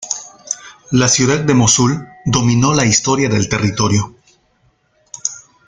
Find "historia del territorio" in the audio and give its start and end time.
2.85-4.15